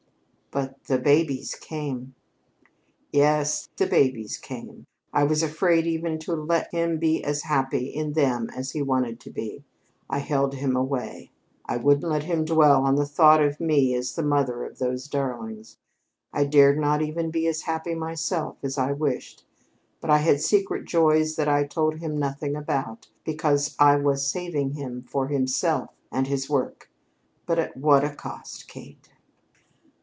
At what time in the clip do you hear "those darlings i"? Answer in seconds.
14.77-16.43